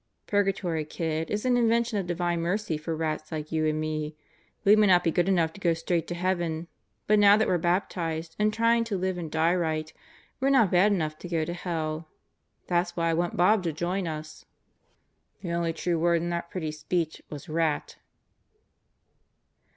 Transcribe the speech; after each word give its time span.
"Purgatory, 0.25 0.83
kid, 0.83 1.29
is 1.29 1.45
an 1.45 1.55
invention 1.57 1.99
of 1.99 2.07
Divine 2.07 2.41
Mercy 2.41 2.75
for 2.75 2.95
rats 2.95 3.31
like 3.31 3.51
you 3.51 3.67
and 3.67 3.79
me. 3.79 4.15
We 4.65 4.75
may 4.75 4.87
not 4.87 5.03
be 5.03 5.11
good 5.11 5.29
enough 5.29 5.53
to 5.53 5.59
go 5.59 5.75
straight 5.75 6.07
to 6.07 6.15
heaven, 6.15 6.67
but 7.05 7.19
now 7.19 7.37
that 7.37 7.47
we're 7.47 7.59
baptized 7.59 8.35
and 8.39 8.51
trying 8.51 8.83
to 8.85 8.97
live 8.97 9.19
and 9.19 9.29
die 9.29 9.51
Satan 9.51 9.53
in 9.53 9.59
the 9.59 9.59
Cell 9.59 9.59
Block 9.59 9.77
88 9.77 9.77
right, 9.77 10.37
we're 10.39 10.49
not 10.57 10.71
bad 10.71 10.91
enough 10.91 11.17
to 11.19 11.27
go 11.29 11.45
to 11.45 11.53
hell. 11.53 12.07
That's 12.65 12.97
why 12.97 13.11
I 13.11 13.13
want 13.13 13.37
Bob 13.37 13.61
to 13.61 13.71
join 13.71 14.07
us." 14.07 14.45
"The 15.41 15.51
only 15.51 15.71
true 15.71 15.99
word 15.99 16.23
in 16.23 16.31
that 16.31 16.49
pretty 16.49 16.71
speech 16.71 17.21
was 17.29 17.47
'rat.' 17.47 17.97